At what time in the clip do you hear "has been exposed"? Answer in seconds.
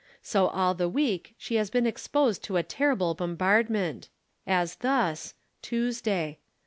1.57-2.43